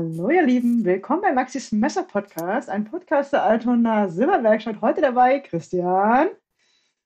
[0.00, 4.80] Hallo ihr Lieben, willkommen bei Maxis Messer Podcast, ein Podcast der Altona Silberwerkstatt.
[4.80, 6.30] Heute dabei Christian,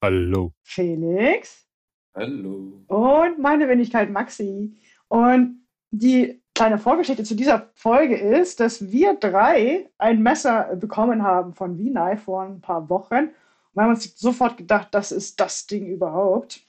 [0.00, 0.52] Hallo.
[0.62, 1.66] Felix
[2.14, 2.84] Hallo.
[2.86, 4.76] und meine Wenigkeit Maxi.
[5.08, 11.52] Und die kleine Vorgeschichte zu dieser Folge ist, dass wir drei ein Messer bekommen haben
[11.52, 13.14] von Vinay vor ein paar Wochen.
[13.14, 13.32] Und
[13.72, 16.60] wir haben uns sofort gedacht, das ist das Ding überhaupt.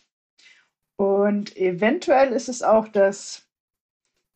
[0.96, 3.48] Und eventuell ist es auch das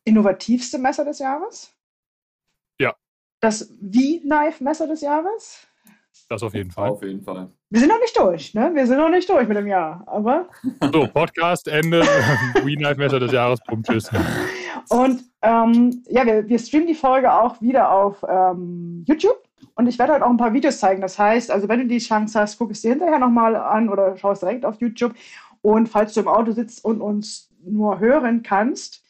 [0.04, 1.74] innovativste Messer des Jahres.
[3.40, 5.66] Das V-Knife-Messer des Jahres.
[6.28, 6.90] Das auf jeden Fall.
[6.90, 7.50] Auf jeden Fall.
[7.70, 8.70] Wir sind noch nicht durch, ne?
[8.74, 10.48] Wir sind noch nicht durch mit dem Jahr, aber.
[10.92, 12.02] So, Podcast, Ende.
[12.62, 13.60] We Knife Messer des Jahres.
[13.66, 14.10] Punkt, tschüss.
[14.88, 19.42] Und ähm, ja, wir, wir streamen die Folge auch wieder auf ähm, YouTube.
[19.74, 21.00] Und ich werde halt auch ein paar Videos zeigen.
[21.00, 24.16] Das heißt, also wenn du die Chance hast, guck es dir hinterher nochmal an oder
[24.16, 25.14] schau es direkt auf YouTube.
[25.62, 29.02] Und falls du im Auto sitzt und uns nur hören kannst,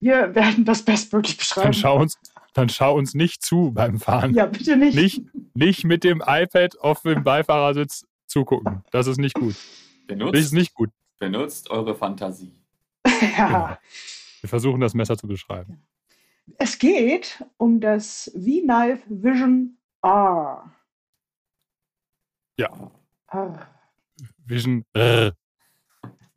[0.00, 1.72] wir werden das bestmöglich Dann beschreiben.
[1.72, 2.18] schau uns,
[2.58, 4.34] dann schau uns nicht zu beim Fahren.
[4.34, 4.96] Ja, bitte nicht.
[4.96, 5.22] Nicht,
[5.54, 8.82] nicht mit dem iPad auf dem Beifahrersitz zugucken.
[8.90, 9.54] Das ist nicht gut.
[9.54, 10.90] Das ist Benutzt, nicht gut.
[11.18, 12.52] benutzt eure Fantasie.
[13.38, 13.78] ja.
[14.40, 15.82] Wir versuchen das Messer zu beschreiben.
[16.58, 20.72] Es geht um das V-Knife Vision R.
[22.58, 22.90] Ja.
[23.28, 23.66] Ah.
[24.44, 24.84] Vision.
[24.94, 25.32] Äh,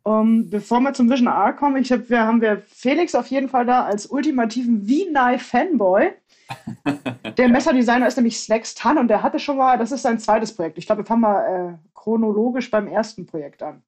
[0.03, 3.49] Um, bevor wir zum Vision R kommen, ich hab, wir haben wir Felix auf jeden
[3.49, 6.11] Fall da als ultimativen V-Knife-Fanboy.
[7.37, 10.53] Der Messerdesigner ist nämlich Slacks Tan und der hatte schon mal, das ist sein zweites
[10.55, 10.77] Projekt.
[10.77, 13.83] Ich glaube, wir fangen mal äh, chronologisch beim ersten Projekt an.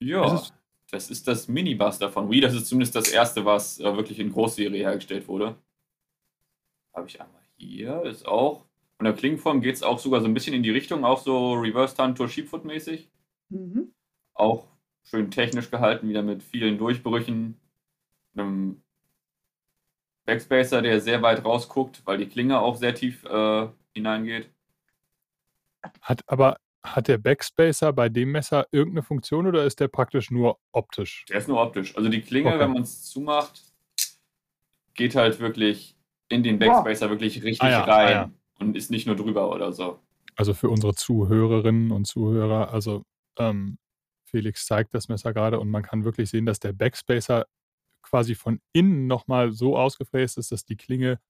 [0.00, 0.54] Ja, Das ist-
[0.90, 2.40] das ist das Mini-Buster von Wii.
[2.42, 5.56] Das ist zumindest das erste, was äh, wirklich in Großserie hergestellt wurde.
[6.94, 8.02] Habe ich einmal hier.
[8.02, 8.66] Ist auch.
[8.98, 11.54] Von der Klingenform geht es auch sogar so ein bisschen in die Richtung, auch so
[11.54, 13.08] Reverse Tanto Sheepfoot mäßig.
[13.48, 13.93] Mhm.
[14.34, 14.66] Auch
[15.04, 17.58] schön technisch gehalten, wieder mit vielen Durchbrüchen.
[18.36, 18.82] Einem
[20.26, 24.50] Backspacer, der sehr weit rausguckt, weil die Klinge auch sehr tief äh, hineingeht.
[26.00, 30.58] hat aber hat der Backspacer bei dem Messer irgendeine Funktion oder ist der praktisch nur
[30.72, 31.24] optisch?
[31.30, 31.96] Der ist nur optisch.
[31.96, 32.58] Also die Klinge, Okay.
[32.58, 33.62] wenn man es zumacht,
[34.92, 35.96] geht halt wirklich
[36.28, 38.30] in den Backspacer wirklich richtig Ah ja, rein ah ja.
[38.58, 39.98] und ist nicht nur drüber oder so.
[40.36, 43.02] Also für unsere Zuhörerinnen und Zuhörer, also
[43.38, 43.78] ähm,
[44.34, 47.46] Felix zeigt das Messer gerade und man kann wirklich sehen, dass der Backspacer
[48.02, 51.20] quasi von innen nochmal so ausgefräst ist, dass die Klinge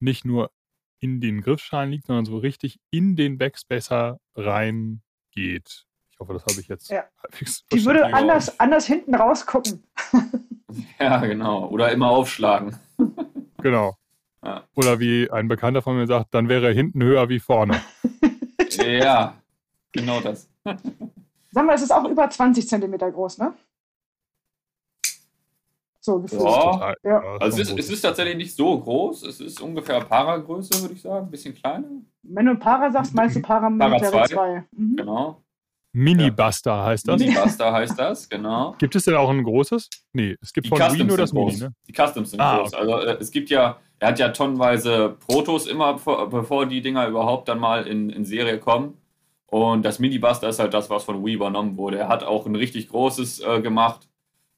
[0.00, 0.50] nicht nur
[0.98, 5.84] in den Griffschalen liegt, sondern so richtig in den Backspacer reingeht.
[6.10, 7.04] Ich hoffe, das habe ich jetzt Ja.
[7.22, 9.84] halbwegs Die würde anders, anders hinten rausgucken.
[10.98, 11.68] Ja, genau.
[11.68, 12.78] Oder immer aufschlagen.
[13.62, 13.96] Genau.
[14.44, 14.64] Ja.
[14.76, 17.80] Oder wie ein Bekannter von mir sagt, dann wäre er hinten höher wie vorne.
[18.78, 19.34] ja,
[19.92, 20.48] genau das.
[21.56, 23.54] Sagen wir, es ist auch über 20 Zentimeter groß, ne?
[26.00, 26.42] So, gefühlt.
[26.42, 26.92] Ja.
[27.02, 27.20] Ja.
[27.40, 29.22] Also es ist, es ist tatsächlich nicht so groß.
[29.22, 31.24] Es ist ungefähr Para-Größe, würde ich sagen.
[31.26, 31.86] Ein bisschen kleiner.
[32.24, 34.64] Wenn du Para sagst, meinst du Para 2.
[34.72, 34.96] Mhm.
[34.96, 35.40] Genau.
[35.94, 37.18] Mini-Buster heißt das.
[37.18, 38.74] Mini-Buster heißt das, genau.
[38.76, 39.88] Gibt es denn auch ein großes?
[40.12, 41.60] Nee, es gibt Die von Wii Customs nur sind das Mini, groß.
[41.60, 41.74] ne?
[41.88, 42.74] Die Customs sind Ah, groß.
[42.74, 47.08] Also äh, es gibt ja, er hat ja tonnenweise Protos immer, bevor, bevor die Dinger
[47.08, 48.98] überhaupt dann mal in, in Serie kommen.
[49.46, 51.98] Und das Mini-Buster ist halt das, was von Wii übernommen wurde.
[51.98, 54.08] Er hat auch ein richtig großes äh, gemacht,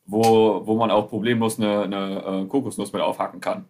[0.05, 3.69] wo, wo man auch problemlos eine, eine äh, Kokosnuss mit aufhacken kann.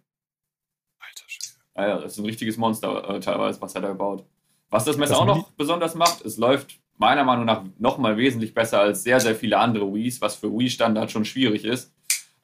[0.99, 1.59] Alter Schwede.
[1.75, 4.23] Ja, ja, das ist ein richtiges Monster äh, teilweise, was er da baut.
[4.69, 7.97] Was das Messer Das auch Mini- noch besonders macht, es läuft meiner Meinung nach noch
[7.97, 11.93] mal wesentlich besser als sehr, sehr viele andere Wiis, was für Wii-Standard schon schwierig ist,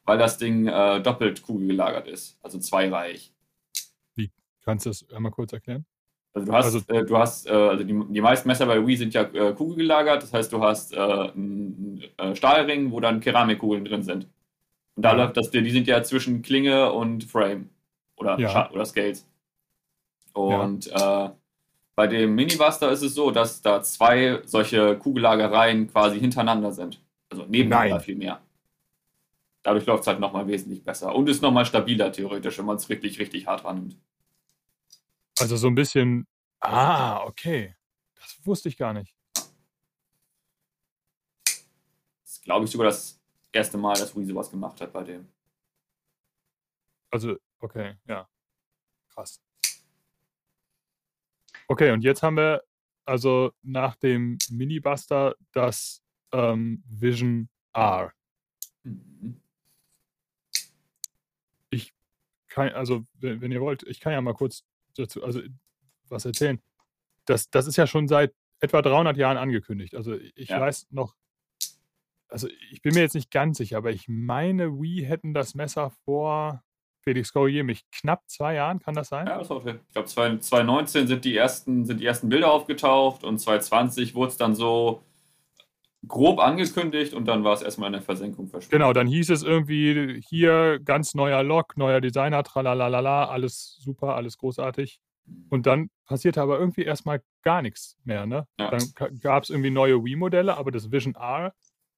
[0.03, 3.31] weil das Ding äh, doppelt kugelgelagert ist, also zweireihig.
[4.63, 5.85] Kannst du das einmal kurz erklären?
[6.35, 8.97] Also du hast, Also- äh, du hast, äh, also die, die meisten Messer bei Wii
[8.97, 13.85] sind ja äh, kugelgelagert, das heißt, du hast äh, einen äh, Stahlring, wo dann Keramikkugeln
[13.85, 14.27] drin sind.
[14.95, 15.23] Und da Ja.
[15.23, 17.69] läuft das, die sind ja zwischen Klinge und Frame
[18.17, 18.69] oder, Ja.
[18.71, 19.25] Oder Scales.
[20.33, 21.29] Und äh,
[21.95, 27.01] bei dem Mini-Buster ist es so, dass da zwei solche Kugellagereien quasi hintereinander sind.
[27.29, 28.03] Also nebeneinander Nein.
[28.03, 28.41] vielmehr.
[29.63, 31.15] Dadurch läuft es halt nochmal wesentlich besser.
[31.15, 33.95] Und ist nochmal stabiler theoretisch, wenn man es wirklich, richtig hart rannimmt.
[35.39, 36.27] Also so ein bisschen.
[36.67, 37.75] Ah, okay.
[38.15, 39.15] Das wusste ich gar nicht.
[41.43, 43.19] Das ist, glaube ich, sogar das
[43.51, 45.27] erste Mal, dass Wii sowas gemacht hat bei dem.
[47.11, 48.27] Also, okay, ja.
[49.09, 49.41] Krass.
[51.67, 52.63] Okay, und jetzt haben wir
[53.05, 58.11] also nach dem Mini-Buster das ähm, Vision R.
[58.83, 59.41] Mhm.
[62.55, 64.63] Kann, also, wenn, wenn ihr wollt, ich kann ja mal kurz
[64.95, 65.41] dazu, also
[66.09, 66.61] was erzählen.
[67.25, 69.95] Das, das ist ja schon seit etwa 300 Jahren angekündigt.
[69.95, 70.59] Also ich Ja.
[70.61, 71.15] weiß noch,
[72.27, 75.91] also ich bin mir jetzt nicht ganz sicher, aber ich meine, Wii hätten das Messer
[76.03, 76.63] vor
[77.01, 79.27] Felix, korrigiere mich, knapp zwei Jahren, kann das sein?
[79.27, 79.79] Ja, das haut hin.
[79.87, 84.37] Ich glaube, 2019 sind die, ersten, sind die ersten Bilder aufgetaucht und 2020 wurde es
[84.37, 85.03] dann so
[86.07, 88.71] grob angekündigt und dann war es erstmal in der Versenkung verschwunden.
[88.71, 94.37] Genau, dann hieß es irgendwie hier ganz neuer Log, neuer Designer, tralalala, alles super, alles
[94.37, 94.99] großartig.
[95.49, 98.25] Und dann passierte aber irgendwie erstmal gar nichts mehr.
[98.25, 98.47] Ne?
[98.59, 98.71] Ja.
[98.71, 101.53] Dann gab es irgendwie neue Wii-Modelle, aber das Vision R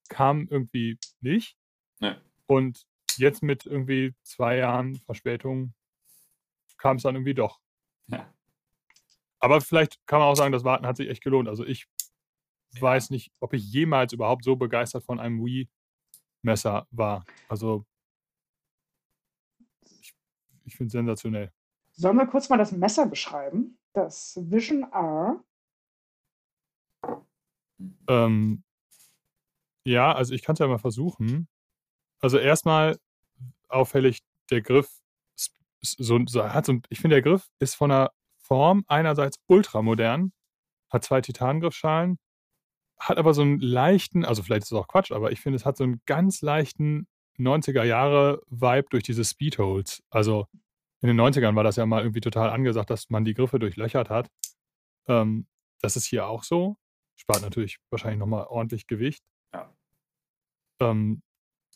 [0.10, 1.58] kam irgendwie nicht.
[2.00, 2.16] Nee.
[2.46, 2.86] Und
[3.18, 5.74] jetzt mit irgendwie zwei Jahren Verspätung
[6.78, 7.60] kam es dann irgendwie doch.
[8.08, 8.34] Ja.
[9.40, 11.50] Aber vielleicht kann man auch sagen, das Warten hat sich echt gelohnt.
[11.50, 11.88] Also ich
[12.80, 17.26] weiß nicht, ob ich jemals überhaupt so begeistert von einem Wii-Messer war.
[17.50, 17.86] Also
[20.00, 20.14] ich,
[20.66, 21.52] ich finde es sensationell.
[22.00, 23.80] Sollen wir kurz mal das Messer beschreiben?
[23.94, 25.44] Das Vision R.
[28.08, 28.64] Ähm,
[29.84, 31.48] ja, also ich kann es ja mal versuchen.
[32.20, 32.98] Also erstmal
[33.68, 34.20] auffällig,
[34.52, 34.90] der Griff
[35.82, 40.34] so, so hat so ich finde, der Griff ist von der Form einerseits ultramodern,
[40.90, 42.20] hat zwei Titangriffschalen,
[43.00, 45.66] hat aber so einen leichten, also vielleicht ist es auch Quatsch, aber ich finde, es
[45.66, 47.08] hat so einen ganz leichten
[47.40, 50.04] 90er Jahre Vibe durch diese Speedholes.
[50.10, 50.48] Also
[51.08, 54.10] in den 90ern war das ja mal irgendwie total angesagt, dass man die Griffe durchlöchert
[54.10, 54.30] hat.
[55.08, 55.48] Ähm,
[55.82, 56.78] das ist hier auch so.
[57.16, 59.24] Spart natürlich wahrscheinlich nochmal ordentlich Gewicht.
[59.54, 59.74] Ja.
[60.82, 61.22] Ähm,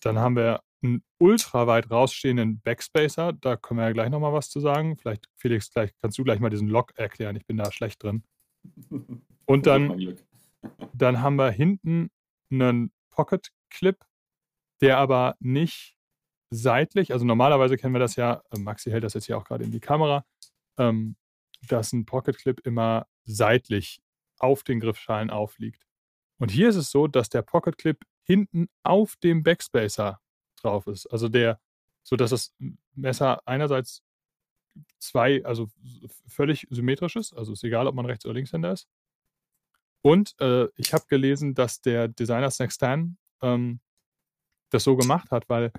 [0.02, 3.34] dann haben wir einen ultra weit rausstehenden Backspacer.
[3.34, 4.98] Da können wir ja gleich nochmal was zu sagen.
[4.98, 7.36] Vielleicht, Felix, gleich, kannst du gleich mal diesen Lock erklären.
[7.36, 8.24] Ich bin da schlecht drin.
[9.46, 10.18] Und dann,
[10.94, 12.10] dann haben wir hinten
[12.52, 13.98] einen Pocket Clip,
[14.82, 15.96] der aber nicht
[16.52, 19.64] seitlich, also normalerweise kennen wir das ja, äh, Maxi hält das jetzt hier auch gerade
[19.64, 20.26] in die Kamera,
[20.78, 21.16] ähm,
[21.68, 24.02] dass ein Pocket Clip immer seitlich
[24.40, 25.88] auf den Griffschalen aufliegt.
[26.38, 30.20] Und hier ist es so, dass der Pocket Clip hinten auf dem Backspacer
[30.62, 31.08] drauf ist.
[31.08, 31.60] Also der,
[32.04, 32.54] so dass das
[32.96, 34.04] Messer einerseits
[35.00, 35.68] zwei, also
[36.28, 38.88] völlig symmetrisch ist, also ist egal, ob man Rechts- oder Linkshänder ist.
[40.04, 43.80] Und äh, ich habe gelesen, dass der Designer Snackstan ähm,
[44.72, 45.72] das so gemacht hat, weil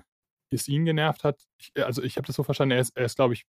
[0.55, 1.47] es ihn genervt hat.
[1.57, 3.45] Ich, also ich habe das so verstanden, er ist, er ist glaube ich,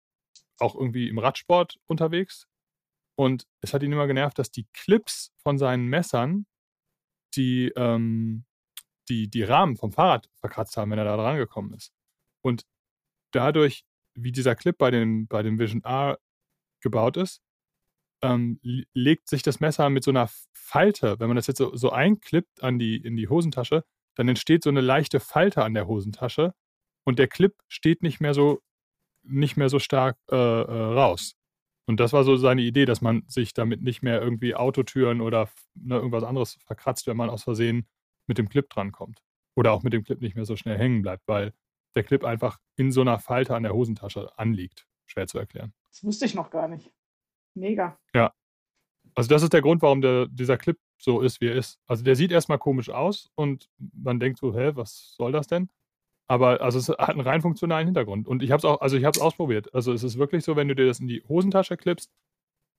[0.59, 2.47] auch irgendwie im Radsport unterwegs.
[3.15, 6.45] Und es hat ihn immer genervt, dass die Clips von seinen Messern
[7.35, 8.45] die, ähm,
[9.09, 11.93] die, die Rahmen vom Fahrrad verkratzt haben, wenn er da dran gekommen ist.
[12.41, 12.65] Und
[13.31, 13.83] dadurch,
[14.15, 16.19] wie dieser Clip bei dem, bei dem Vision R
[16.81, 17.41] gebaut ist,
[18.23, 21.91] ähm, legt sich das Messer mit so einer Falte, wenn man das jetzt so, so
[21.91, 23.83] einklippt an die, in die Hosentasche,
[24.15, 26.53] dann entsteht so eine leichte Falte an der Hosentasche
[27.03, 28.61] und der Clip steht nicht mehr so,
[29.23, 31.35] nicht mehr so stark äh, äh, raus.
[31.87, 35.49] Und das war so seine Idee, dass man sich damit nicht mehr irgendwie Autotüren oder
[35.75, 37.87] ne, irgendwas anderes verkratzt, wenn man aus Versehen
[38.27, 39.21] mit dem Clip drankommt.
[39.55, 41.53] Oder auch mit dem Clip nicht mehr so schnell hängen bleibt, weil
[41.95, 44.87] der Clip einfach in so einer Falte an der Hosentasche anliegt.
[45.05, 45.73] Schwer zu erklären.
[45.89, 46.89] Das wusste ich noch gar nicht.
[47.53, 47.99] Mega.
[49.13, 51.79] Also das ist der Grund, warum der, dieser Clip so ist, wie er ist.
[51.87, 55.69] Also der sieht erstmal komisch aus und man denkt so, hä, was soll das denn?
[56.31, 58.25] Aber also es hat einen rein funktionalen Hintergrund.
[58.25, 59.75] Und ich habe es auch, also ich habe es ausprobiert.
[59.75, 62.09] Also es ist wirklich so, wenn du dir das in die Hosentasche klippst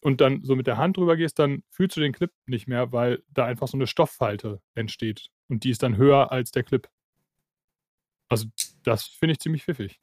[0.00, 2.93] und dann so mit der Hand drüber gehst, dann fühlst du den Clip nicht mehr,
[2.93, 5.28] weil da einfach so eine Stofffalte entsteht.
[5.50, 6.88] Und die ist dann höher als der Clip.
[8.30, 8.47] Also
[8.85, 10.00] das finde ich ziemlich pfiffig.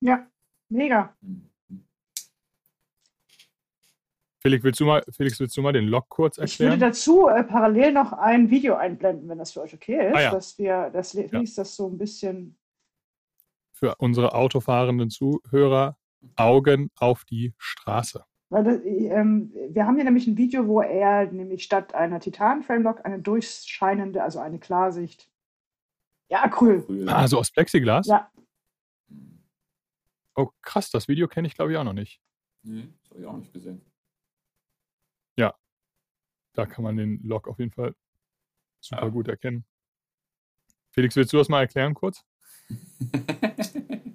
[0.00, 0.26] Ja,
[0.68, 1.16] mega.
[4.46, 6.80] Felix, willst du mal, Felix, willst du mal den Lock kurz Ich würde erklären?
[6.92, 10.30] dazu äh, parallel noch ein Video einblenden, wenn das für euch okay ist, Ah ja.
[10.32, 12.58] dass wir, dass Felix das so ein bisschen.
[13.72, 15.96] Für unsere autofahrenden Zuhörer
[16.36, 18.22] Augen auf die Straße.
[18.50, 23.04] Weil das, ähm, wir haben hier nämlich ein Video, wo er nämlich statt einer Titan-Framelock
[23.06, 25.30] eine durchscheinende, also eine Klarsicht.
[26.28, 26.84] Ja, cool.
[26.86, 27.08] Cool.
[27.08, 28.06] Ah, so aus Plexiglas?
[28.08, 28.30] Ja,
[30.36, 32.20] Oh, krass, das Video kenne ich glaube ich auch noch nicht.
[32.62, 33.80] Nee, das habe ich auch nicht gesehen.
[36.54, 37.94] Da kann man den Lock auf jeden Fall
[38.80, 39.08] super Ja.
[39.08, 39.64] gut erkennen.
[40.92, 42.24] Felix, willst du das mal erklären kurz?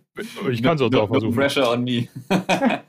[0.50, 1.34] Ich kann es auch no, auch no versuchen.
[1.36, 2.10] pressure on me.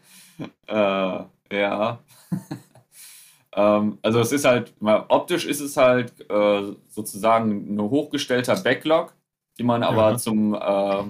[0.66, 1.24] äh,
[1.56, 1.98] ja.
[3.52, 9.14] ähm, also es ist halt, mal optisch ist es halt äh, sozusagen ein hochgestellter Backlog,
[9.58, 10.16] die man aber Ja.
[10.18, 11.04] zum, äh,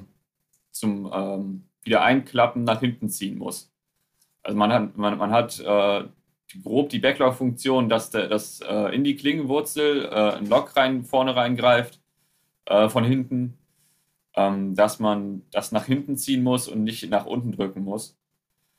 [0.73, 3.73] zum ähm, wieder einklappen nach hinten ziehen muss.
[4.43, 6.05] Also man hat, man, man hat äh,
[6.63, 11.37] grob die Backlog-Funktion, dass der, dass äh, in die Klingenwurzel äh, ein Lock rein, vorne
[11.37, 12.01] reingreift
[12.67, 13.59] äh, von hinten
[14.37, 18.17] ähm, dass man das nach hinten ziehen muss und nicht nach unten drücken muss.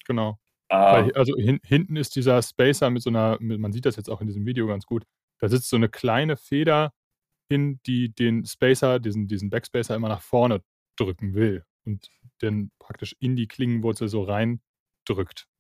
[0.06, 0.40] Genau.
[0.70, 3.98] Äh, Weil, also hin, hinten ist dieser Spacer mit so einer, mit, man sieht das
[3.98, 5.04] jetzt auch in diesem Video ganz gut,
[5.40, 6.94] da sitzt so eine kleine Feder
[7.50, 10.62] hin, die den Spacer, diesen, diesen Backspacer immer nach vorne
[10.96, 11.66] drücken will.
[11.86, 12.10] und
[12.40, 14.62] dann praktisch in die Klingenwurzel so reindrückt.
[15.08, 15.51] Genau.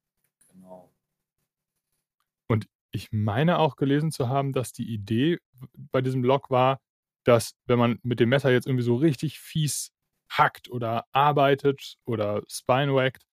[2.51, 5.39] Und ich meine auch gelesen zu haben, dass die Idee
[5.73, 6.79] bei diesem Lock war,
[7.23, 9.91] dass wenn man mit dem Messer jetzt irgendwie so richtig fies
[10.29, 13.23] hackt oder arbeitet oder spinewackt,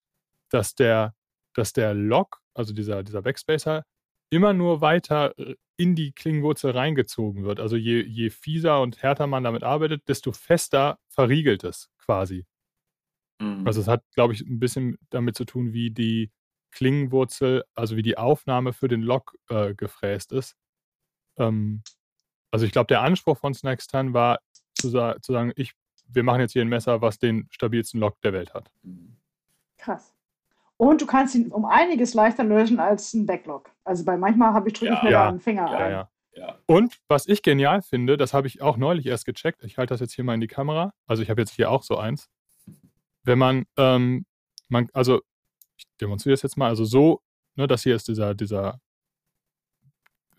[0.51, 1.15] dass der,
[1.55, 3.85] dass der Lock, also dieser, dieser Backspacer,
[4.31, 7.61] immer nur weiter äh, in die Klingenwurzel reingezogen wird.
[7.61, 12.47] Also je, je fieser und härter man damit arbeitet, desto fester verriegelt es quasi.
[13.41, 13.67] Mhm.
[13.67, 16.31] Also es hat, glaube ich, ein bisschen damit zu tun, wie die
[16.71, 20.57] Klingenwurzel, also wie die Aufnahme für den Lock äh, gefräst ist.
[21.39, 21.83] Ähm,
[22.51, 24.39] also ich glaube, der Anspruch von Snackstan war
[24.75, 25.73] zu, sa zu sagen, ich,
[26.09, 28.71] wir machen jetzt hier ein Messer, was den stabilsten Lock der Welt hat.
[29.77, 30.15] Krass.
[30.77, 33.71] Und du kannst ihn um einiges leichter lösen als ein Backlog.
[33.85, 35.05] Also bei manchmal habe ich drücke ich Ja.
[35.05, 35.23] mir Ja.
[35.25, 35.93] da einen Finger Ja, ein.
[35.93, 36.11] ja.
[36.35, 36.57] Ja.
[36.67, 39.65] Und was ich genial finde, das habe ich auch neulich erst gecheckt.
[39.65, 40.93] Ich halte das jetzt hier mal in die Kamera.
[41.07, 42.29] Also ich habe jetzt hier auch so eins.
[43.25, 44.25] Wenn man, ähm,
[44.69, 45.21] man, also
[45.79, 46.69] ich demonstriere das jetzt mal.
[46.69, 47.23] Also so,
[47.57, 48.81] ne, das hier ist dieser, dieser,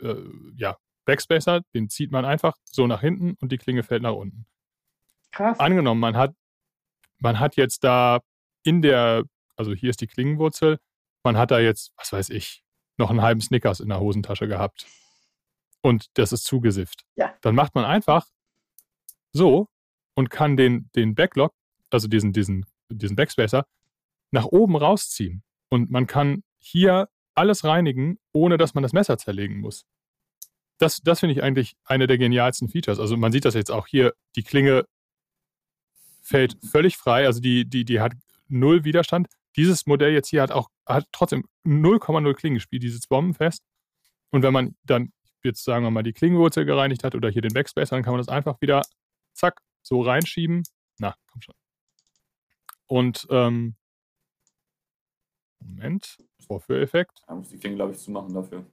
[0.02, 0.16] äh,
[0.56, 1.62] ja, Backspacer.
[1.74, 4.46] Den zieht man einfach so nach hinten und die Klinge fällt nach unten.
[5.32, 5.60] Krass.
[5.60, 6.36] Angenommen, man hat,
[7.18, 8.20] man hat jetzt da
[8.64, 9.24] in der,
[9.56, 10.80] also hier ist die Klingenwurzel,
[11.24, 12.64] man hat da jetzt, was weiß ich,
[12.98, 14.86] noch einen halben Snickers in der Hosentasche gehabt.
[15.82, 17.06] Und das ist zugesifft.
[17.16, 17.34] Ja.
[17.42, 18.28] Dann macht man einfach
[19.32, 19.68] so
[20.16, 21.54] und kann den, den Backlog,
[21.90, 23.66] also diesen, diesen, diesen Backspacer,
[24.32, 25.44] nach oben rausziehen.
[25.70, 29.86] Und man kann hier alles reinigen, ohne dass man das Messer zerlegen muss.
[30.78, 33.00] Das, das finde ich eigentlich eine der genialsten Features.
[33.00, 34.86] Also man sieht das jetzt auch hier, die Klinge
[36.22, 38.14] fällt völlig frei, also die, die, die hat
[38.48, 39.28] null Widerstand.
[39.56, 43.64] Dieses Modell jetzt hier hat auch hat trotzdem 0,0 Klingenspiel, sitzt bombenfest.
[44.32, 45.12] Und wenn man dann
[45.44, 48.20] jetzt sagen wir mal die Klingenwurzel gereinigt hat oder hier den Backspacer, dann kann man
[48.20, 48.82] das einfach wieder
[49.34, 50.64] zack so reinschieben.
[50.98, 51.56] Na, komm schon.
[52.88, 53.76] Und ähm,
[55.60, 58.66] Moment, Vorführeffekt, Da muss die Klinge, glaube ich, zumachen dafür.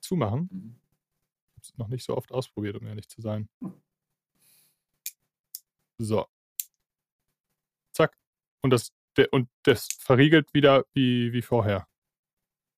[0.00, 0.48] zumachen.
[0.50, 0.74] Mhm.
[1.48, 3.48] Ich habe es noch nicht so oft ausprobiert, um ehrlich zu sein.
[5.98, 6.26] So.
[7.92, 8.16] Zack.
[8.62, 11.86] Und das, der, und das verriegelt wieder wie, wie vorher.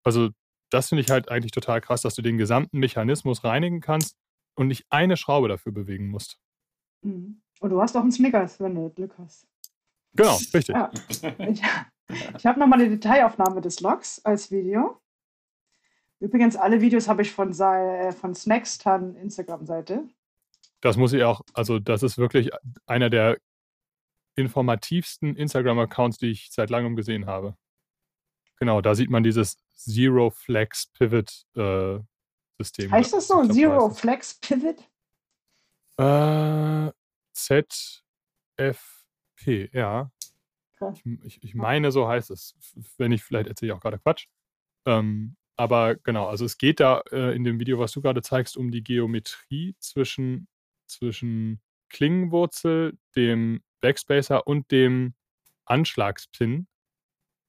[0.02, 0.30] Also,
[0.70, 4.16] das finde ich halt eigentlich total krass, dass du den gesamten Mechanismus reinigen kannst
[4.54, 6.38] und nicht eine Schraube dafür bewegen musst.
[7.02, 7.40] Mhm.
[7.60, 9.46] Und du hast auch einen Snickers, wenn du Glück hast.
[10.14, 10.68] Genau, richtig.
[10.68, 10.90] Ja.
[12.36, 15.00] Ich, habe nochmal eine Detailaufnahme des Logs als Video.
[16.20, 20.08] Übrigens, alle Videos habe ich von, sei- äh, von Snackstan Instagram-Seite.
[20.80, 22.50] Das muss ich auch, also das ist wirklich
[22.86, 23.38] einer der
[24.36, 27.56] informativsten Instagram-Accounts, die ich seit langem gesehen habe.
[28.58, 31.98] Genau, da sieht man dieses Zero Flex Pivot äh,
[32.58, 32.90] System.
[32.92, 33.44] Heißt das so?
[33.48, 34.76] Zero heißt Flex Pivot?
[35.98, 36.90] Äh,
[37.32, 38.74] ZFP,
[39.72, 40.10] ja.
[41.24, 42.54] Ich, ich meine, so heißt es.
[42.98, 44.26] Wenn ich, vielleicht erzähle ich auch gerade Quatsch.
[44.86, 48.56] Ähm, aber genau, also es geht da äh, in dem Video, was du gerade zeigst,
[48.56, 50.48] um die Geometrie zwischen,
[50.86, 55.14] zwischen Klingenwurzel, dem Backspacer und dem
[55.64, 56.66] Anschlagspin,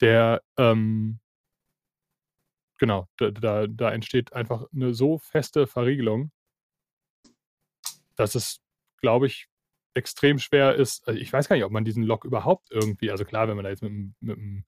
[0.01, 1.19] der ähm,
[2.77, 6.31] genau, da, da, da entsteht einfach eine so feste Verriegelung,
[8.15, 8.61] dass es,
[8.97, 9.47] glaube ich,
[9.93, 11.07] extrem schwer ist.
[11.07, 13.63] Also ich weiß gar nicht, ob man diesen Lock überhaupt irgendwie, also klar, wenn man
[13.63, 14.63] da jetzt mit, einem- mit einem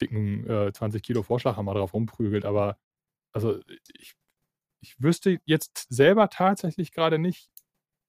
[0.00, 2.78] dicken äh, 20 Kilo Vorschlaghammer drauf rumprügelt, aber
[3.32, 3.60] also
[3.98, 4.14] ich,
[4.80, 7.48] ich wüsste jetzt selber tatsächlich gerade nicht,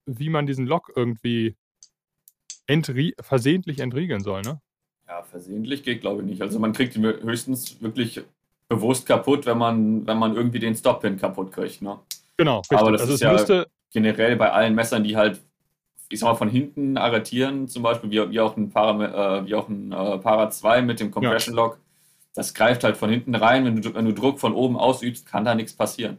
[0.06, 1.56] wie man diesen Lock irgendwie
[2.66, 4.60] entrie versehentlich entriegeln soll, ne?
[5.06, 6.42] Ja, versehentlich geht, glaube ich, nicht.
[6.42, 8.20] Also man kriegt ihn höchstens wirklich
[8.68, 11.80] bewusst kaputt, wenn man, wenn man irgendwie den Stop-Pin kaputt kriegt.
[11.80, 11.98] Ne?
[12.36, 12.78] Genau, richtig.
[12.78, 15.40] Aber das also ist ja- müsste, Generell bei allen Messern, die halt,
[16.10, 19.54] ich sag mal, von hinten arretieren, zum Beispiel, wie, wie auch ein Para, äh, wie
[19.54, 21.78] auch ein äh, Para 2 mit dem Compression Lock,
[22.34, 23.64] das greift halt von hinten rein.
[23.64, 26.18] Wenn du, wenn du Druck von oben ausübst, kann da nichts passieren.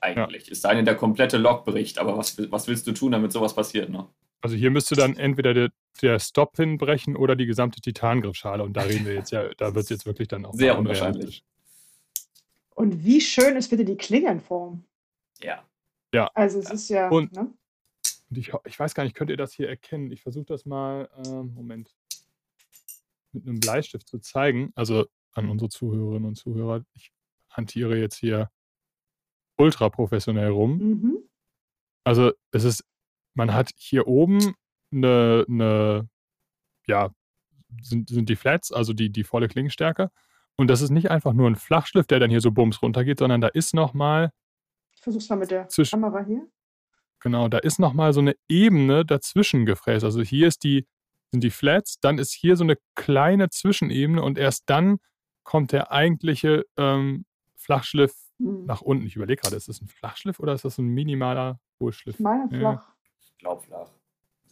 [0.00, 0.48] Eigentlich.
[0.50, 1.98] Es sei denn, der komplette Lock bricht.
[1.98, 3.90] Aber was, was willst du tun, damit sowas passiert?
[3.90, 4.06] Ne?
[4.40, 5.70] also hier müsste dann entweder der,
[6.02, 9.84] der Stop-Pin brechen oder die gesamte Titangriffschale und da reden wir jetzt ja, da wird
[9.84, 11.44] es jetzt wirklich dann auch Sehr unwahrscheinlich.
[12.74, 14.84] Und wie schön ist bitte die Klingenform?
[15.40, 15.64] Ja.
[16.34, 17.08] Also es ist ja.
[17.08, 17.52] Und- ne?
[18.30, 20.12] Und ich, ich weiß gar nicht, könnt ihr das hier erkennen?
[20.12, 21.94] Ich versuche das mal, ähm, Moment,
[23.32, 24.72] mit einem Bleistift zu zeigen.
[24.74, 26.84] Also an unsere Zuhörerinnen und Zuhörer.
[26.94, 27.12] Ich
[27.50, 28.50] hantiere jetzt hier
[29.56, 30.78] ultra professionell rum.
[30.78, 31.18] Mhm.
[32.04, 32.84] Also es ist,
[33.34, 34.54] man hat hier oben
[34.90, 36.08] eine, eine
[36.86, 37.10] ja,
[37.82, 40.10] sind, sind die Flats, also die, die volle Klingenstärke.
[40.56, 43.40] Und das ist nicht einfach nur ein Flachschliff, der dann hier so bums runtergeht, sondern
[43.40, 44.32] da ist nochmal,
[44.94, 46.48] Ich versuch's mal mit der Kamera hier.
[47.20, 50.04] Genau, da ist nochmal so eine Ebene dazwischen gefräst.
[50.04, 50.86] Also hier ist die,
[51.32, 54.98] sind die Flats, dann ist hier so eine kleine Zwischenebene und erst dann
[55.44, 57.24] kommt der eigentliche ähm,
[57.56, 58.66] Flachschliff Hm.
[58.66, 59.04] nach unten.
[59.04, 62.14] Ich überlege gerade, ist das ein Flachschliff oder ist das ein minimaler Hohlschliff?
[62.14, 62.58] Ich meine Ja.
[62.58, 62.94] flach.
[63.20, 63.90] Ich glaube flach.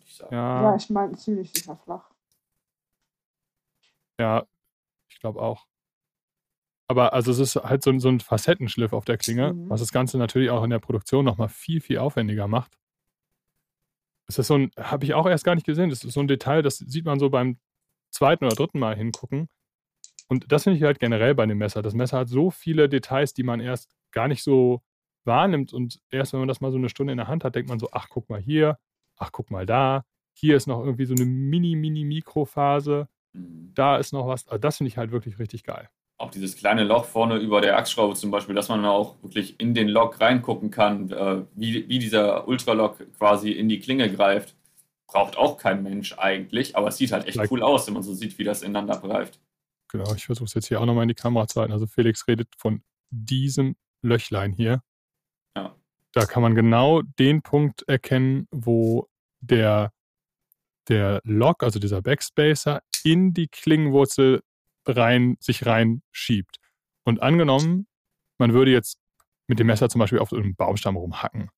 [0.05, 0.19] Ich.
[0.19, 2.11] Ja, Ja, ich meine ziemlich sicher flach.
[4.19, 4.45] ja,
[5.09, 5.67] ich glaube auch.
[6.89, 9.69] Aber also es ist halt so, ein- so ein Facettenschliff auf der Klinge, Mhm.
[9.71, 12.79] was das Ganze natürlich auch in der Produktion nochmal viel, viel aufwendiger macht.
[14.29, 16.29] Es ist so ein, habe ich auch erst gar nicht gesehen, das ist so ein
[16.29, 17.59] Detail, das sieht man so beim
[18.11, 19.49] zweiten oder dritten Mal hingucken.
[20.29, 21.83] Und das finde ich halt generell bei dem Messer.
[21.83, 24.83] Das Messer hat so viele Details, die man erst gar nicht so
[25.25, 25.73] wahrnimmt.
[25.73, 27.79] Und erst wenn man das mal so eine Stunde in der Hand hat, denkt man
[27.79, 28.79] so, ach, guck mal hier,
[29.17, 30.05] ach, guck mal da.
[30.33, 33.09] Hier ist noch irgendwie so eine mini, mini Mikrophase.
[33.33, 33.71] Mhm.
[33.75, 34.49] Da ist noch was.
[34.49, 35.89] Also das finde ich halt wirklich richtig geil.
[36.19, 39.75] Auch dieses kleine Loch vorne über der Achsschraube zum Beispiel, dass man auch wirklich in
[39.75, 44.57] den Lock reingucken kann, äh, wie, wie dieser Ultralock quasi in die Klinge greift.
[45.07, 48.03] Braucht auch kein Mensch eigentlich, aber es sieht halt echt Vielleicht- cool aus, wenn man
[48.03, 49.41] so sieht, wie das ineinander greift.
[49.89, 51.73] Genau, ich versuche es jetzt hier auch nochmal in die Kamera zu halten.
[51.73, 54.83] Also Felix redet von diesem Löchlein hier.
[55.57, 55.77] Ja.
[56.13, 59.07] Da kann man genau den Punkt erkennen, wo
[59.41, 59.93] der,
[60.89, 64.43] der Lock, also dieser Backspacer, in die Klingenwurzel
[64.89, 66.59] rein, sich reinschiebt.
[67.05, 67.87] Und angenommen,
[68.39, 68.99] man würde jetzt
[69.47, 71.51] mit dem Messer zum Beispiel auf einem Baumstamm rumhacken,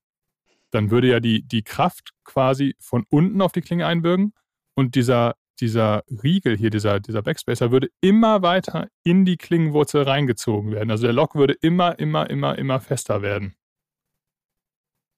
[0.71, 4.35] dann würde ja die, die Kraft quasi von unten auf die Klinge einwirken
[4.75, 10.73] und dieser, dieser Riegel hier, dieser, dieser Backspacer, würde immer weiter in die Klingenwurzel reingezogen
[10.73, 10.91] werden.
[10.91, 13.57] Also der Lock würde immer, immer, immer, immer fester werden.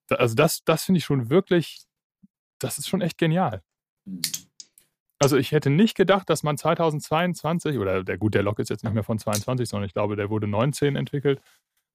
[0.09, 1.85] Also das, das finde ich schon wirklich,
[2.59, 3.63] das ist schon echt genial.
[5.21, 8.85] Also ich hätte nicht gedacht, dass man 2022, oder der gut, der Lock ist jetzt
[8.85, 11.41] nicht mehr von 22, sondern ich glaube, der wurde 19 entwickelt,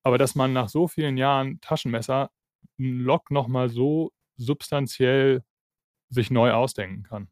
[0.03, 2.29] aber dass man nach so vielen Jahren Taschenmesser
[2.77, 5.43] einen Lock nochmal so substanziell
[6.09, 7.29] sich neu ausdenken kann.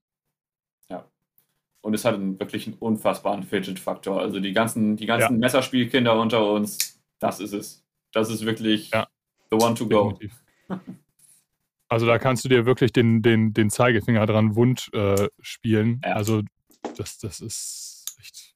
[1.83, 4.19] Und es hat einen, wirklich einen unfassbaren Fidget-Faktor.
[4.19, 7.85] Also die ganzen, die ganzen Messerspielkinder unter uns, das ist es.
[8.13, 9.07] Das ist wirklich Ja.
[9.51, 10.13] the one to go.
[10.13, 10.41] Definitiv.
[11.93, 16.01] Also da kannst du dir wirklich den, den, den Zeigefinger dran wund äh, spielen.
[16.03, 16.13] Ja.
[16.13, 16.41] Also
[16.97, 18.55] das, das ist echt.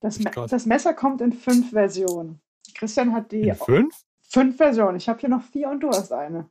[0.00, 0.50] Das, Echt Me krass.
[0.50, 2.40] das Messer kommt in fünf Versionen.
[2.74, 3.94] Christian hat die In fünf?
[4.28, 4.96] fünf Versionen.
[4.96, 6.48] Ich habe hier noch vier und du hast eine.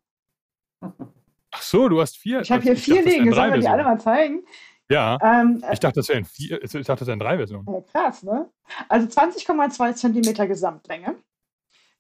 [0.80, 2.40] Ach so, du hast vier.
[2.42, 3.34] Ich habe hier Also vier dachte, das liegen.
[3.34, 4.44] Sollen wir die alle mal zeigen?
[4.90, 6.64] Ja, Ähm, äh, ich dachte, das wären vier.
[6.64, 7.66] Ich dachte, das wären drei Versionen.
[7.72, 8.50] Ja, krass, ne?
[8.90, 11.16] Also 20,2 Zentimeter Gesamtlänge.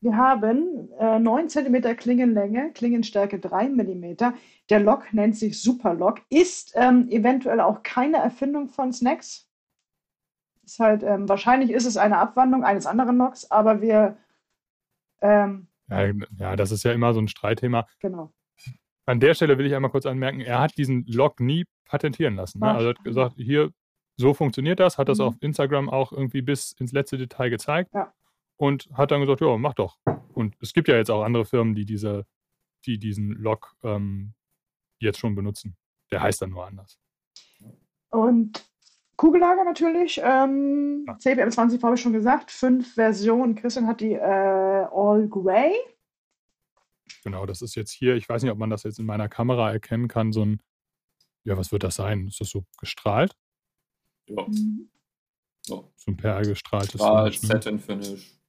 [0.02, 4.34] Wir haben äh, 9 Zentimeter Klingenlänge, Klingenstärke 3 Millimeter.
[4.70, 9.48] Der Lock nennt sich Superlock, ist ähm, eventuell auch keine Erfindung von Snacks.
[10.64, 14.18] Ist halt, ähm, wahrscheinlich ist es eine Abwandlung eines anderen Locks, aber wir,
[15.22, 17.86] ähm, Ja, ja, das ist ja immer so ein Streitthema.
[18.00, 18.32] genau.
[19.08, 22.60] An der Stelle will ich einmal kurz anmerken, er hat diesen Log nie patentieren lassen.
[22.60, 22.72] Ne?
[22.72, 23.72] Also er hat gesagt, hier,
[24.16, 25.24] so funktioniert das, hat das Mhm.
[25.26, 28.14] auf Instagram auch irgendwie bis ins letzte Detail gezeigt Ja.
[28.62, 29.98] Und hat dann gesagt, ja, mach doch.
[30.36, 32.28] Und es gibt ja jetzt auch andere Firmen, die diese,
[32.86, 34.36] die diesen Log ähm,
[35.00, 35.76] jetzt schon benutzen.
[36.12, 37.00] Der heißt dann nur anders.
[38.12, 38.64] Und
[39.16, 40.22] Kugellager natürlich.
[40.24, 41.18] Ähm, Ja.
[41.18, 42.52] CPM 20 habe ich schon gesagt.
[42.52, 43.56] Fünf Versionen.
[43.56, 45.74] Christian hat die äh, All Grey.
[47.24, 49.72] Genau, das ist jetzt hier, ich weiß nicht, ob man das jetzt in meiner Kamera
[49.72, 50.62] erkennen kann, so ein,
[51.46, 52.28] ja, was wird das sein?
[52.28, 53.36] Ist das so gestrahlt?
[54.28, 54.46] Ja.
[55.64, 55.92] So.
[55.96, 57.48] So ein perlgestrahltes Strahl, Finish, ne?
[57.48, 58.41] Satin Finish.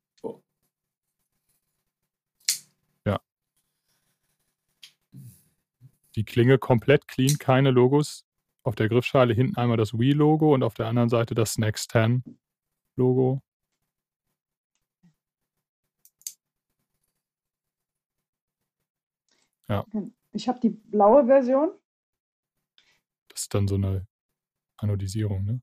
[6.16, 8.27] Die Klinge komplett clean, keine Logos.
[8.64, 12.22] Auf der Griffschale hinten einmal das Wii-Logo und auf der anderen Seite das Snacks 10
[12.96, 13.42] Logo.
[20.33, 21.72] Ich habe die blaue Version.
[23.29, 24.07] Das ist dann so eine
[24.77, 25.62] Anodisierung, ne?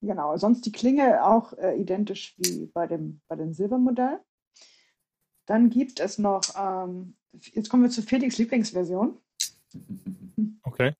[0.00, 0.36] Genau.
[0.36, 4.20] Sonst die Klinge auch äh, identisch wie bei dem, bei dem Silbermodell.
[5.46, 9.18] Dann gibt es noch, ähm, jetzt kommen wir zu Felix Lieblingsversion.
[10.62, 10.94] Okay.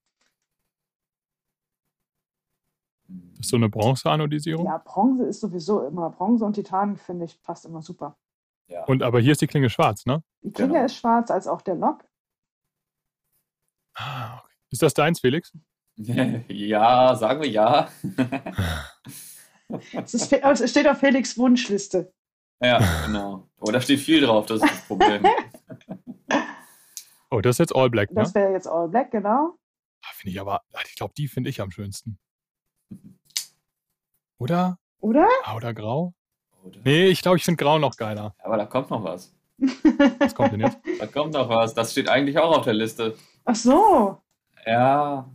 [3.08, 4.66] Das ist so eine Bronze-Anodisierung.
[4.66, 6.10] Ja, Bronze ist sowieso immer.
[6.10, 8.18] Bronze und Titan finde ich passt immer super.
[8.66, 8.84] Ja.
[8.84, 10.22] Und aber hier ist die Klinge schwarz, ne?
[10.42, 10.84] Die Klinge Genau.
[10.84, 12.04] ist schwarz, als auch der Lock.
[13.94, 14.54] Ah, okay.
[14.70, 15.52] Ist das deins, Felix?
[15.96, 17.88] ja, sagen wir ja.
[19.92, 22.12] Es, ist, es steht auf Felix Wunschliste.
[22.62, 23.48] ja, genau.
[23.60, 25.24] Oh, da steht viel drauf, das ist das Problem.
[27.30, 28.22] Oh, das ist jetzt All Black, ne?
[28.22, 29.54] Das wäre jetzt All Black, genau.
[30.02, 32.18] Ah, Finde ich aber, ich glaube, die finde ich am schönsten.
[34.38, 34.78] Oder?
[35.00, 35.28] Oder?
[35.44, 36.14] Ah, oder grau?
[36.64, 36.80] Oder?
[36.84, 38.34] Nee, ich glaube, ich finde grau noch geiler.
[38.38, 39.34] Aber da kommt noch was.
[40.20, 40.78] Was kommt denn jetzt?
[41.00, 41.74] Da kommt noch was.
[41.74, 43.16] Das steht eigentlich auch auf der Liste.
[43.44, 44.22] Ach so.
[44.64, 45.28] Ja.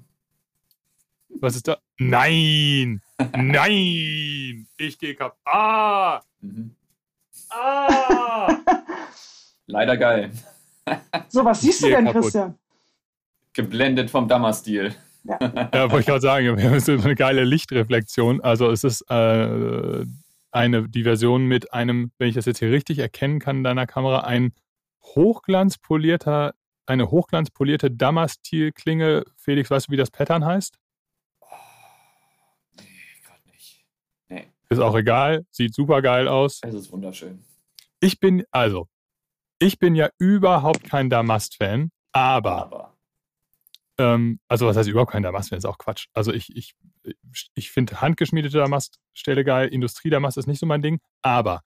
[1.42, 1.78] Was ist da?
[1.98, 3.02] Nein!
[3.36, 4.68] Nein!
[4.78, 5.38] Ich gehe kaputt.
[5.46, 6.22] Ah!
[6.40, 6.74] Mhm.
[7.50, 8.48] Ah!
[9.66, 10.32] Leider geil.
[11.30, 12.24] So, was siehst du denn, kaputt.
[12.24, 12.56] Christian?
[13.54, 14.96] Geblendet vom Dammer-Stil.
[15.26, 18.42] Ja, wollte ich gerade sagen, wir haben so eine geile Lichtreflexion.
[18.42, 20.06] Also es ist äh,
[20.52, 23.88] eine die Version mit einem, wenn ich das jetzt hier richtig erkennen kann in deiner
[23.88, 24.54] Kamera, ein
[25.04, 26.54] hochglanzpolierter,
[26.86, 29.24] eine hochglanzpolierte Dammer-Stil-Klinge.
[29.38, 30.78] Felix, weißt du, wie das Pattern heißt?
[32.78, 32.86] Nee,
[33.26, 33.86] gerade nicht.
[34.28, 36.60] Nee, Ist auch egal, sieht super geil aus.
[36.64, 37.44] es ist wunderschön.
[38.02, 38.88] Ich bin, also,
[39.64, 42.98] ich bin ja überhaupt kein Damast-Fan, aber Aber.
[43.98, 46.08] Ähm, also was heißt überhaupt kein Damast, ist auch Quatsch.
[46.14, 46.76] Also ich, ich,
[47.54, 51.62] ich finde handgeschmiedete Damaststähle geil, Industriedamast ist nicht so mein Ding, aber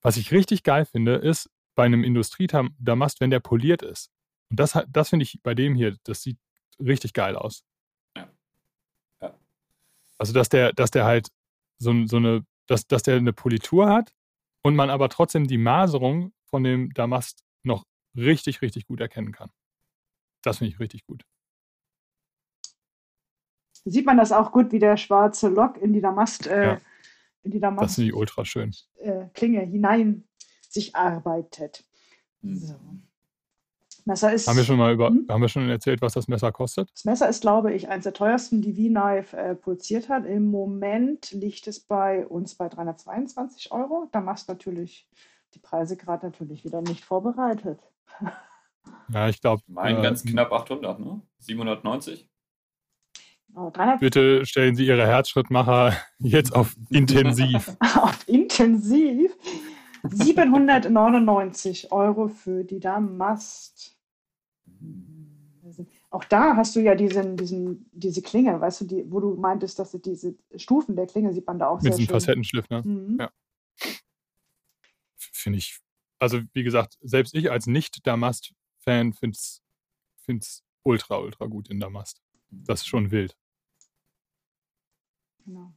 [0.00, 4.10] was ich richtig geil finde, ist bei einem Industriedamast, wenn der poliert ist.
[4.50, 6.38] Und das, das finde ich bei dem hier, das sieht
[6.78, 7.64] richtig geil aus.
[8.16, 8.28] Ja.
[9.20, 9.34] Ja.
[10.18, 11.28] Also dass der, dass der halt
[11.78, 14.14] so, so eine, dass, dass der eine Politur hat
[14.62, 17.84] und man aber trotzdem die Maserung von dem Damast noch
[18.14, 19.50] richtig, richtig gut erkennen kann.
[20.42, 21.24] Das finde ich richtig gut.
[23.84, 26.80] Sieht man das auch gut, wie der schwarze Lock in die Damast, äh, Ja.
[27.42, 28.72] in die Das Damast finde ich ultra schön.
[28.98, 30.24] äh, Klinge hinein
[30.68, 31.84] sich arbeitet.
[32.42, 32.54] Hm.
[32.56, 32.74] So.
[34.04, 35.26] Messer ist, Haben wir schon mal über, Hm?
[35.28, 36.90] haben wir schon erzählt, was das Messer kostet?
[36.92, 40.26] das Messer ist, glaube ich, eines der teuersten, die V-Knife äh, produziert hat.
[40.26, 44.08] Im Moment liegt es bei uns bei 322 Euro.
[44.12, 45.08] Damast natürlich
[45.54, 47.80] die Preise gerade natürlich wieder nicht vorbereitet.
[49.08, 49.62] Ja, ich glaube.
[49.66, 51.22] Mein ganz knapp 800, ne?
[51.38, 52.28] 790?
[53.54, 57.76] Oh, 300 Bitte stellen Sie Ihre Herzschrittmacher jetzt auf intensiv.
[57.96, 59.36] auf intensiv
[60.04, 63.96] 799 Euro für die Damast.
[66.10, 69.78] Auch da hast du ja diesen, diesen, diese Klinge, weißt du, die, wo du meintest,
[69.78, 72.14] dass diese Stufen der Klinge sieht man da auch Mit sehr diesem schön.
[72.14, 72.82] Facettenschliff, ne?
[72.84, 73.18] Mhm.
[73.20, 73.30] Ja.
[75.42, 75.80] Finde ich.
[76.20, 82.22] Also, wie gesagt, selbst ich als Nicht-Damast-Fan finde es ultra, ultra gut in Damast.
[82.50, 83.36] Das ist schon wild.
[85.44, 85.72] Genau.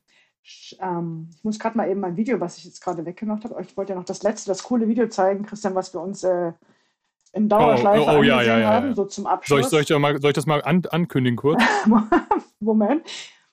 [0.45, 3.59] Sch- Ähm, ich muss gerade mal eben mein Video, was ich jetzt gerade weggemacht habe.
[3.63, 6.53] Ich wollte ja noch das letzte, das coole Video zeigen, Christian, was wir uns äh,
[7.33, 8.93] in Dauerschleife oh, oh, ja, angesehen ja, ja, haben, ja.
[8.95, 9.59] so zum Soll Abschluss.
[9.61, 11.63] ich, soll ich, doch mal, soll ich das mal an, ankündigen kurz?
[12.59, 13.05] Moment.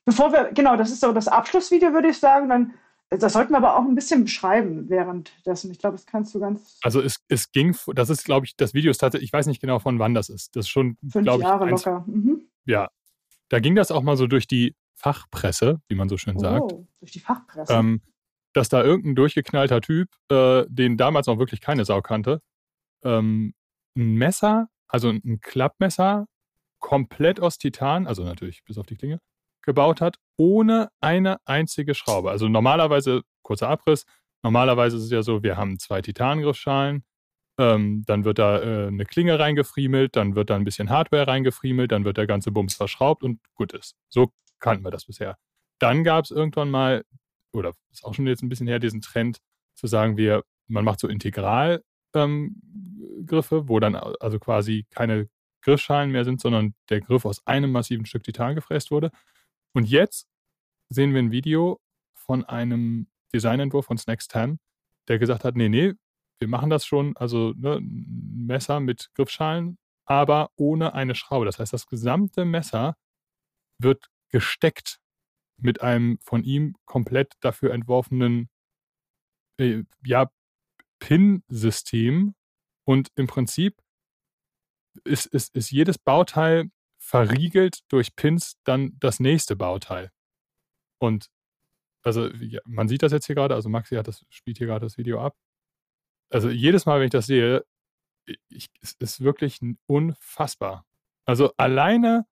[0.04, 2.48] Bevor wir, genau, das ist so das Abschlussvideo, würde ich sagen.
[2.50, 2.74] Dann,
[3.18, 5.70] das sollten wir aber auch ein bisschen beschreiben währenddessen.
[5.70, 8.74] Ich glaube, das kannst du ganz Also, es, es ging, das ist, glaube ich, das
[8.74, 10.56] Video ist tatsächlich, ich weiß nicht genau, von wann das ist.
[10.56, 12.04] Das ist schon, fünf glaube ich, Jahre eins, locker.
[12.06, 12.42] Mhm.
[12.64, 12.88] ja.
[13.48, 16.72] Da ging das auch mal so durch die Fachpresse, wie man so schön sagt.
[16.72, 17.72] Oh, durch die Fachpresse.
[17.72, 18.00] ähm,
[18.54, 22.40] dass da irgendein durchgeknallter Typ, äh, den damals noch wirklich keine Sau kannte,
[23.04, 23.54] ähm,
[23.96, 26.26] ein Messer, also ein Klappmesser,
[26.80, 29.18] komplett aus Titan, also natürlich bis auf die Klinge,
[29.62, 32.30] gebaut hat, ohne eine einzige Schraube.
[32.30, 34.04] Also normalerweise, kurzer Abriss,
[34.42, 37.04] normalerweise ist es ja so, wir haben zwei Titangriffschalen,
[37.58, 41.92] ähm, dann wird da äh, eine Klinge reingefriemelt, dann wird da ein bisschen Hardware reingefriemelt,
[41.92, 43.94] dann wird der ganze Bums verschraubt und gut ist.
[44.08, 45.36] So kannten wir das bisher.
[45.78, 47.04] Dann gab es irgendwann mal,
[47.52, 49.38] oder ist auch schon jetzt ein bisschen her, diesen Trend
[49.74, 51.82] zu sagen, wir, man macht so Integralgriffe,
[52.14, 55.28] ähm, wo dann also quasi keine
[55.62, 59.10] Griffschalen mehr sind, sondern der Griff aus einem massiven Stück Titan gefräst wurde.
[59.74, 60.28] Und jetzt
[60.88, 61.80] sehen wir ein Video
[62.14, 64.58] von einem Designentwurf von Snacks 10,
[65.08, 65.94] der gesagt hat, nee, nee,
[66.38, 71.46] wir machen das schon, also ne, ein Messer mit Griffschalen, aber ohne eine Schraube.
[71.46, 72.96] Das heißt, das gesamte Messer
[73.78, 74.98] wird gesteckt
[75.56, 78.50] mit einem von ihm komplett dafür entworfenen
[79.58, 80.30] äh, ja,
[80.98, 82.34] Pin-System.
[82.84, 83.80] Und im Prinzip
[85.04, 86.70] ist, ist, ist jedes Bauteil
[87.12, 90.10] verriegelt durch Pins dann das nächste Bauteil.
[90.98, 91.26] Und
[92.02, 94.86] also ja, man sieht das jetzt hier gerade, also Maxi hat das, spielt hier gerade
[94.86, 95.36] das Video ab.
[96.30, 97.66] Also jedes Mal, wenn ich das sehe,
[98.48, 100.86] ich, es ist wirklich unfassbar.
[101.26, 102.24] Also alleine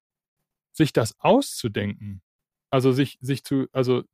[0.72, 2.22] sich das auszudenken,
[2.70, 4.04] also sich, sich zu, also,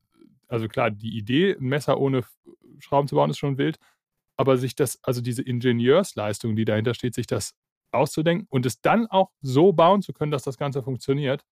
[0.48, 2.24] also klar, die Idee, ein Messer ohne
[2.80, 3.78] Schrauben zu bauen, ist schon wild,
[4.36, 7.54] aber sich das, also diese Ingenieursleistung, die dahinter steht, sich das
[7.96, 11.44] auszudenken und es dann auch so bauen zu können, dass das Ganze funktioniert,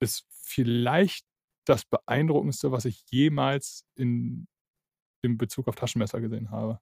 [0.00, 1.26] ist vielleicht
[1.64, 4.48] das Beeindruckendste, was ich jemals in,
[5.22, 6.80] in Bezug auf Taschenmesser gesehen habe.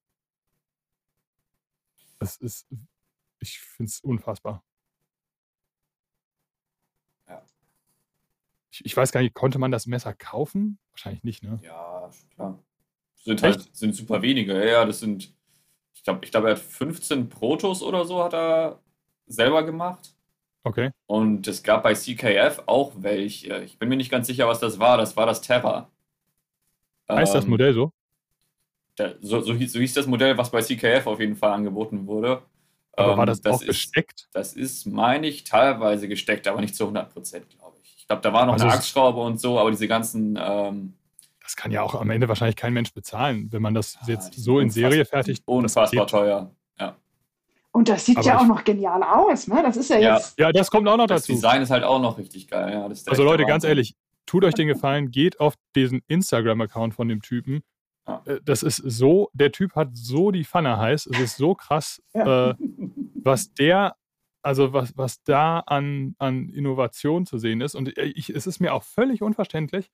[2.18, 2.66] Das ist,
[3.38, 4.64] ich finde es unfassbar.
[7.28, 7.44] Ja.
[8.70, 10.78] Ich, ich weiß gar nicht, konnte man das Messer kaufen?
[10.90, 11.58] Wahrscheinlich nicht, ne?
[11.62, 12.62] Ja, klar.
[13.16, 14.54] Sind halt sind super wenige.
[14.54, 15.34] Ja, ja, das sind,
[16.00, 18.80] ich glaube, ich glaube, er hat 15 Protos oder so hat er
[19.26, 20.14] selber gemacht.
[20.64, 20.90] Okay.
[21.06, 23.62] Und es gab bei CKF auch welche.
[23.64, 24.96] Ich bin mir nicht ganz sicher, was das war.
[24.98, 25.90] Das war das Terra.
[27.14, 27.92] Heißt das Ähm, Modell so?
[28.96, 32.06] da- so, so, hieß, so hieß das Modell, was bei CKF auf jeden Fall angeboten
[32.06, 32.42] wurde.
[32.96, 34.28] Aber war Ähm, das, auch ist, gesteckt?
[34.32, 37.96] Das ist, meine ich, teilweise gesteckt, aber nicht zu 100 Prozent, glaube ich.
[37.98, 40.38] Ich glaube, da war noch Also eine Achsschraube und so, aber diese ganzen.
[40.40, 40.94] Ähm,
[41.50, 44.34] Das kann ja auch am Ende wahrscheinlich kein Mensch bezahlen, wenn man das Ja, jetzt
[44.34, 45.42] so in Serie fertigt.
[45.46, 46.54] unfassbar teuer.
[47.72, 49.62] Und das sieht Aber ja auch noch genial aus, ne?
[49.62, 50.16] Das ist ja Ja.
[50.16, 50.36] jetzt.
[50.38, 51.32] Ja, das kommt auch noch Das dazu.
[51.34, 52.72] Design ist halt auch noch richtig geil.
[52.72, 53.94] Ja, das Also Leute, ganz ehrlich,
[54.26, 57.62] tut euch den Gefallen, geht auf diesen Instagram-Account von dem Typen.
[58.08, 58.22] Ja.
[58.26, 61.06] Äh, Das ist so, der Typ hat so die Pfanne heiß.
[61.06, 62.50] Es ist so krass, Ja.
[62.50, 62.54] äh,
[63.14, 63.94] was der,
[64.42, 67.74] also was, was da an, an Innovation zu sehen ist.
[67.76, 69.90] Und ich, es ist mir auch völlig unverständlich,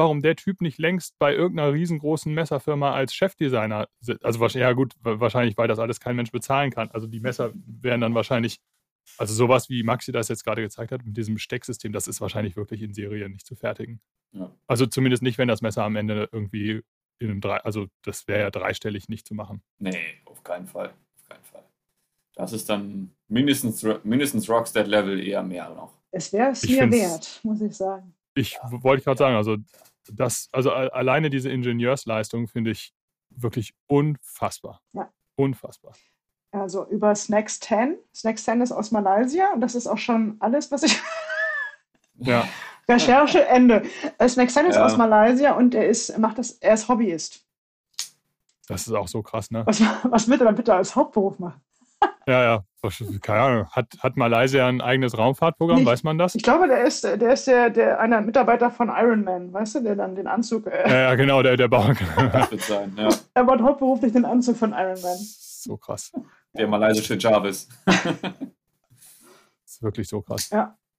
[0.00, 4.24] warum der Typ nicht längst bei irgendeiner riesengroßen Messerfirma als Chefdesigner sitzt.
[4.24, 6.90] Also wahrscheinlich, ja gut, wa- wahrscheinlich, weil das alles kein Mensch bezahlen kann.
[6.90, 8.58] Also die Messer wären dann wahrscheinlich,
[9.18, 12.56] also sowas wie Maxi das jetzt gerade gezeigt hat mit diesem Stecksystem, das ist wahrscheinlich
[12.56, 14.00] wirklich in Serie nicht zu fertigen.
[14.32, 14.50] Ja.
[14.66, 16.82] Also zumindest nicht, wenn das Messer am Ende irgendwie
[17.18, 19.62] in einem drei, also das wäre ja dreistellig nicht zu machen.
[19.78, 20.88] Nee, auf keinen Fall.
[20.88, 21.64] Auf keinen Fall.
[22.34, 25.92] Das ist dann mindestens, mindestens Rockstead-Level eher mehr noch.
[26.12, 28.14] Es wäre es mir wert, muss ich sagen.
[28.34, 29.56] Ich w- wollte gerade sagen, also
[30.12, 32.92] das, also alleine diese Ingenieursleistung finde ich
[33.30, 34.80] wirklich unfassbar.
[34.92, 35.10] Ja.
[35.36, 35.94] Unfassbar.
[36.52, 37.96] Also über Snacks 10.
[38.14, 41.00] Snacks 10 ist aus Malaysia und das ist auch schon alles, was ich.
[42.22, 42.46] Ja.
[42.86, 43.82] Recherche Ende.
[44.18, 44.84] Äh, Snacks 10 ist Ja.
[44.84, 47.46] aus Malaysia und er ist, macht das, er ist Hobbyist.
[48.68, 49.64] Das ist auch so krass, ne?
[49.64, 51.62] Was, was wird er dann bitte als Hauptberuf machen?
[52.26, 52.64] Ja, ja.
[53.20, 53.70] Keine Ahnung.
[53.70, 55.80] Hat, hat Malaysia ein eigenes Raumfahrtprogramm?
[55.80, 55.86] Nicht.
[55.86, 56.34] Weiß man das?
[56.34, 59.80] Ich glaube, der ist, der ist der, der einer Mitarbeiter von Iron Man, weißt du,
[59.82, 60.66] der dann den Anzug.
[60.66, 61.94] Äh, Ja, ja, genau, der, der Bauer.
[62.32, 63.08] Das wird sein, ja.
[63.34, 65.16] er baut hauptberuflich den Anzug von Iron Man.
[65.18, 66.10] so krass.
[66.54, 67.68] Der malaysische Jarvis.
[67.84, 67.94] Das
[69.66, 70.50] ist wirklich so krass.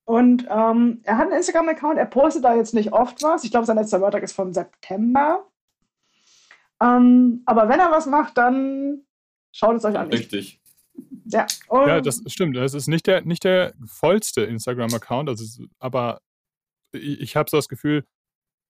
[0.05, 3.43] Und ähm, er hat einen Instagram-Account, er postet da jetzt nicht oft was.
[3.43, 5.45] Ich glaube, sein letzter Wörtag ist vom September.
[6.81, 9.01] Ähm, aber wenn er was macht, dann
[9.51, 10.07] schaut es euch an.
[10.12, 10.61] Ich, Richtig.
[11.34, 12.56] Ja, und, Ja, das stimmt.
[12.56, 16.22] Das ist nicht der, nicht der vollste Instagram-Account, also, aber
[16.91, 18.06] ich, ich habe so das Gefühl,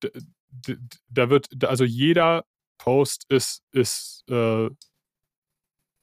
[0.04, 0.12] d-
[0.50, 0.78] d-
[1.10, 2.46] da wird, da- also jeder
[2.78, 4.70] Post ist, ist äh,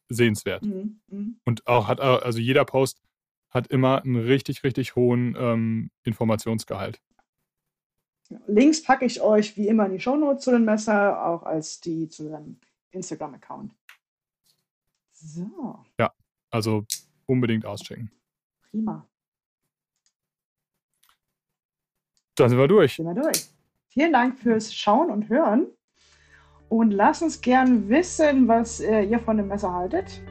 [0.08, 0.62] sehenswert.
[0.62, 1.40] Mhm, mhm.
[1.44, 3.00] Und auch hat, auch- also jeder Post
[3.50, 7.00] hat immer einen richtig, richtig hohen ähm, Informationsgehalt.
[8.46, 12.08] Links packe ich euch wie immer in die Shownotes zu den Messer, auch als die
[12.08, 12.58] zu seinem
[12.90, 13.72] Instagram-Account.
[15.12, 15.84] So,
[16.50, 16.84] Also
[17.26, 18.10] unbedingt auschecken.
[18.70, 19.06] prima.
[22.36, 22.94] Dann sind wir durch.
[22.94, 23.48] Sind wir durch.
[23.88, 25.66] Vielen Dank fürs Schauen und Hören.
[26.68, 30.22] Und lasst uns gern wissen, was äh, ihr von dem Messer haltet.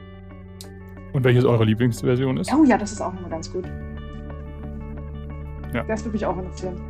[1.12, 2.52] Und welches eure Lieblingsversion ist?
[2.54, 3.66] Oh ja, das ist auch nochmal ganz gut.
[5.74, 5.84] Ja.
[5.84, 6.80] Das würde mich auch interessieren.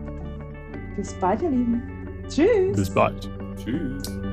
[0.97, 1.83] Bis bald, ihr Lieben.
[2.29, 2.77] Tschüss.
[2.77, 3.29] Bis bald.
[3.57, 4.28] Tschüss.